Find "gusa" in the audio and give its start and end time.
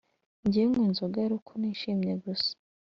2.23-2.51